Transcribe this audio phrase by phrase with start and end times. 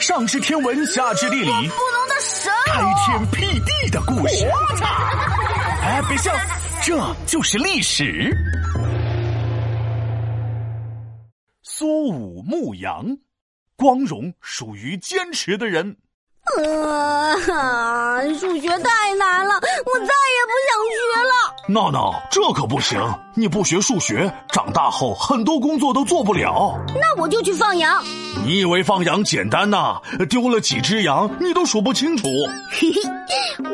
[0.00, 4.50] 上知天文，下知地理，不能的神，开天辟地的故事。
[5.82, 6.32] 哎，别笑，
[6.82, 8.34] 这就是历史。
[11.62, 13.04] 苏武牧羊，
[13.76, 15.94] 光荣属于坚持的人。
[16.56, 21.32] 啊，数学太难了，我再也不想学了。
[21.68, 22.98] 闹闹，这可不行！
[23.34, 26.74] 你不学数学，长大后很多工作都做不了。
[26.94, 28.02] 那我就去放羊。
[28.44, 30.00] 你以为放羊简单呐？
[30.28, 32.28] 丢了几只羊，你都数不清楚。
[32.70, 33.00] 嘿嘿，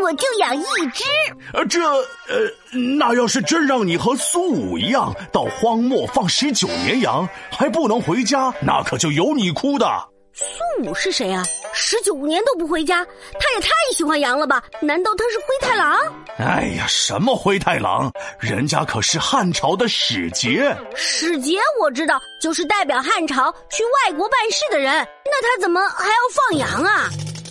[0.00, 1.04] 我就养一只。
[1.52, 9.86] 呃，这呃，那要是真让你和苏武一样到荒漠放十九年羊，还不能回家，那可就有你哭的。
[10.32, 11.44] 苏武是谁啊？
[11.86, 13.04] 十九年都不回家，
[13.38, 14.64] 他也太喜欢羊了吧？
[14.80, 16.00] 难道他是灰太狼？
[16.38, 18.10] 哎呀，什么灰太狼？
[18.40, 20.74] 人家可是汉朝的使节。
[20.94, 25.06] 使节我知道，就是代表汉朝去外国办事的人。
[25.26, 27.10] 那他怎么还要放羊啊？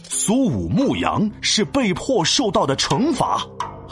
[0.09, 3.45] 苏武牧羊是被迫受到的惩罚。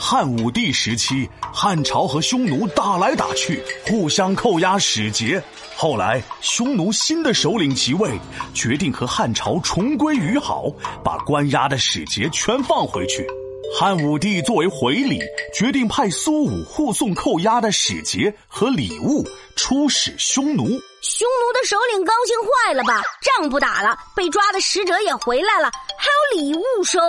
[0.04, 5.42] 汉武帝时期，汉朝和匈奴打来打去，互相扣押使节。
[5.78, 8.10] 后来，匈奴新的首领即位，
[8.52, 10.66] 决定和汉朝重归于好，
[11.04, 13.28] 把关押的使节全放回去。
[13.78, 15.22] 汉武帝作为回礼，
[15.54, 19.24] 决定派苏武护送扣押的使节和礼物
[19.56, 20.64] 出使匈奴。
[20.64, 23.04] 匈奴的首领高兴坏了吧？
[23.22, 27.00] 仗不打了，被抓的使者也回来了，还有礼物收。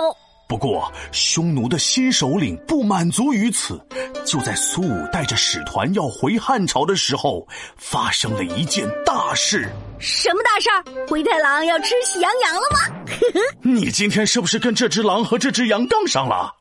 [0.53, 3.83] 不过，匈奴的新首领不满足于此，
[4.23, 9.67] 就在苏武带着使团要回汉朝的时候，发生了一件大事。
[9.97, 11.07] 什么大事儿？
[11.07, 13.15] 灰太狼要吃喜羊羊了吗？
[13.65, 16.51] 你今天是不是跟这只狼和这只羊杠上了？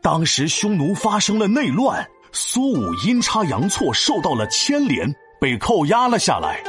[0.00, 6.64] 当时匈奴发生了内乱，苏武阴差阳错受到了牵连，被扣押了下来。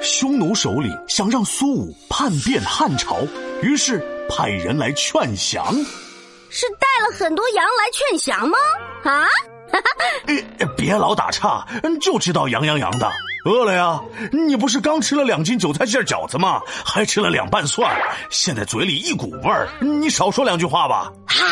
[0.00, 3.18] 匈奴首领想让苏武叛变汉朝，
[3.60, 5.76] 于是派人来劝降。
[6.56, 8.56] 是带了很多羊来劝降吗？
[9.04, 9.28] 啊！
[10.74, 11.66] 别老打岔，
[12.00, 13.12] 就知道羊羊羊的。
[13.44, 14.00] 饿了呀？
[14.32, 16.62] 你不是刚吃了两斤韭菜馅饺子吗？
[16.82, 17.94] 还吃了两瓣蒜，
[18.30, 19.68] 现在嘴里一股味儿。
[19.80, 21.12] 你少说两句话吧。
[21.26, 21.44] 哈！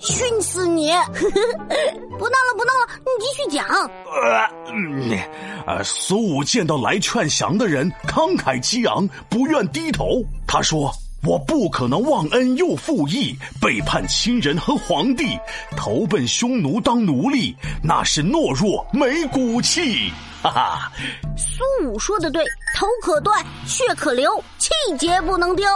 [0.00, 0.90] 熏死你！
[1.14, 3.64] 不闹了，不闹了，你继续讲。
[3.68, 5.16] 呃，嗯，
[5.64, 10.20] 呃，苏武见到来劝降的人，慷慨激昂，不愿低头。
[10.44, 10.92] 他说。
[11.24, 15.38] 我不可能忘恩又负义，背叛亲人和皇帝，
[15.76, 20.10] 投奔匈奴当奴隶，那是懦弱没骨气。
[20.42, 20.92] 哈哈，
[21.36, 22.44] 苏武说的对，
[22.76, 25.66] 头可断，血可流，气节不能丢。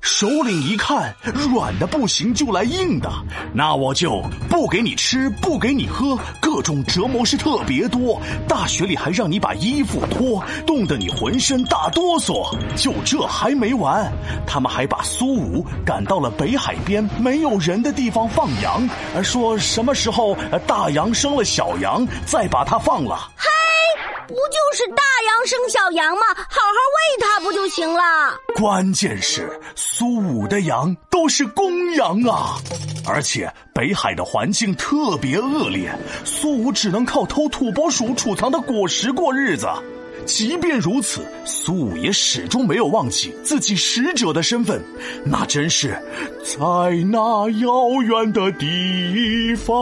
[0.00, 1.14] 首领一看
[1.50, 3.10] 软的不行，就来硬的，
[3.52, 8.20] 那我就不给你吃，不给你喝，各种折磨是特别多。
[8.48, 12.56] 大雪里还让你把衣服脱，冻得你浑身大哆嗦。
[12.76, 14.10] 就这还没完，
[14.46, 18.88] 他们还把苏武赶到了北海边没有人的地方放羊，
[19.22, 20.36] 说什么时候
[20.66, 23.30] 大羊生了小羊，再把它放了。
[24.26, 26.20] 不就是大羊生小羊吗？
[26.36, 26.76] 好好
[27.68, 28.00] 行了？
[28.56, 32.56] 关键是苏武的羊都是公羊啊，
[33.06, 35.92] 而且北海的环境特别恶劣，
[36.24, 39.66] 苏武只能靠偷土拨鼠储藏的果实过日子。
[40.28, 44.78] 即便如此，苏武也始终没有忘记自己使者的身份。
[45.24, 45.98] 那真是
[46.44, 46.60] 在
[47.10, 49.74] 那遥远的地方，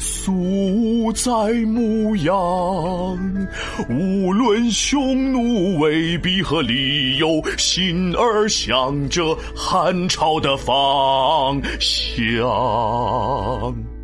[0.00, 1.30] 苏武在
[1.64, 2.34] 牧羊。
[3.88, 12.44] 无论匈奴威逼和利诱，心儿向着汉朝的方向。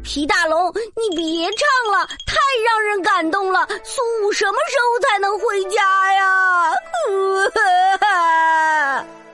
[0.07, 3.67] 皮大龙，你别唱了，太让人感动了。
[3.83, 6.71] 苏武什么时候才能回家呀？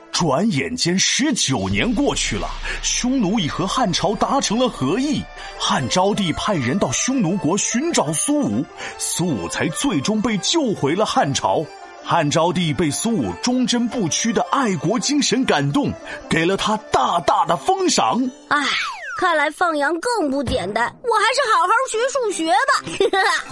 [0.10, 2.48] 转眼间十九年过去了，
[2.82, 5.22] 匈奴已和汉朝达成了和议。
[5.58, 8.64] 汉昭帝派人到匈奴国寻找苏武，
[8.96, 11.62] 苏武才最终被救回了汉朝。
[12.02, 15.92] 汉昭帝被苏武忠贞不屈的爱国精神感动，
[16.30, 18.18] 给了他大大的封赏。
[18.48, 18.58] 唉。
[19.22, 23.46] 看来放羊更不简单，我还是好好学数学吧。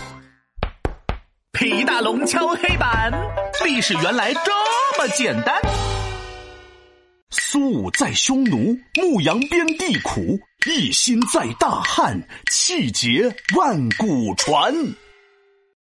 [1.56, 3.12] 皮大龙敲黑板，
[3.64, 4.50] 历史原来这
[4.99, 5.62] 么简单。
[7.31, 12.20] 苏武在匈奴牧羊边地苦，一心在大汉，
[12.50, 14.75] 气节万古传。